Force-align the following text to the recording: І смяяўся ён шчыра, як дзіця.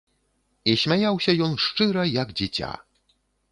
І 0.73 0.73
смяяўся 0.83 1.31
ён 1.49 1.53
шчыра, 1.67 2.09
як 2.23 2.35
дзіця. 2.43 2.73